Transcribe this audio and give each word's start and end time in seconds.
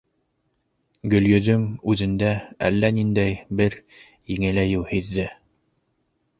Гөлйөҙөм 1.13 1.67
үҙендә 1.93 2.33
әллә 2.71 2.91
ниндәй 2.97 3.37
бер 3.63 3.79
еңеләйеү 4.35 4.85
һиҙҙе. 4.97 5.31